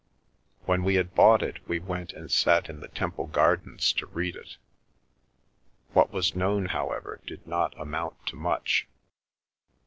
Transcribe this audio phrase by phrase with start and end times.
[0.65, 4.35] When we had bought it we went and sat in the Temple Gardens to read
[4.35, 4.57] it.
[5.93, 8.87] What was known however, did not amount to much.